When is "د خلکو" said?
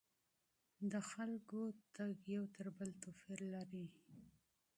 0.91-1.57